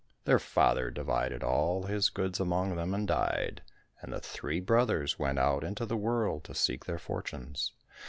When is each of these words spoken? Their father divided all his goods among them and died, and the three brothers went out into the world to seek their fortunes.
Their 0.25 0.39
father 0.39 0.89
divided 0.89 1.43
all 1.43 1.83
his 1.83 2.09
goods 2.09 2.39
among 2.39 2.75
them 2.75 2.95
and 2.95 3.07
died, 3.07 3.61
and 4.01 4.11
the 4.11 4.19
three 4.19 4.59
brothers 4.59 5.19
went 5.19 5.37
out 5.37 5.63
into 5.63 5.85
the 5.85 5.95
world 5.95 6.43
to 6.45 6.55
seek 6.55 6.85
their 6.85 6.97
fortunes. 6.97 7.73